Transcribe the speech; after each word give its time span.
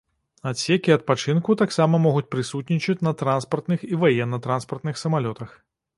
Адсекі 0.51 0.93
адпачынку 0.93 1.57
таксама 1.61 1.99
могуць 2.07 2.25
прысутнічаць 2.35 2.97
на 3.09 3.15
транспартных 3.21 3.79
і 3.93 4.03
ваенна-транспартных 4.05 4.95
самалётах. 5.03 5.55